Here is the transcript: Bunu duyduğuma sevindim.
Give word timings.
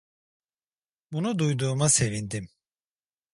Bunu 1.11 1.39
duyduğuma 1.39 1.89
sevindim. 1.89 2.49